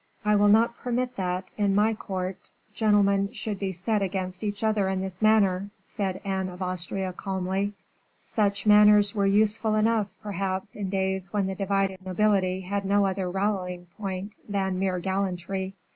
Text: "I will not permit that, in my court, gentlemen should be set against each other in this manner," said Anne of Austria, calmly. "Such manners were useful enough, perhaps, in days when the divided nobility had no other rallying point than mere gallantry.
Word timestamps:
"I 0.25 0.35
will 0.35 0.47
not 0.47 0.79
permit 0.79 1.15
that, 1.17 1.45
in 1.57 1.75
my 1.75 1.93
court, 1.93 2.39
gentlemen 2.73 3.31
should 3.33 3.59
be 3.59 3.71
set 3.71 4.01
against 4.01 4.43
each 4.43 4.63
other 4.63 4.89
in 4.89 5.01
this 5.01 5.21
manner," 5.21 5.69
said 5.85 6.21
Anne 6.25 6.49
of 6.49 6.59
Austria, 6.59 7.13
calmly. 7.13 7.73
"Such 8.19 8.65
manners 8.65 9.13
were 9.13 9.27
useful 9.27 9.75
enough, 9.75 10.07
perhaps, 10.23 10.73
in 10.75 10.89
days 10.89 11.31
when 11.31 11.45
the 11.45 11.53
divided 11.53 12.03
nobility 12.03 12.61
had 12.61 12.83
no 12.83 13.05
other 13.05 13.29
rallying 13.29 13.85
point 13.95 14.33
than 14.49 14.79
mere 14.79 14.97
gallantry. 14.97 15.75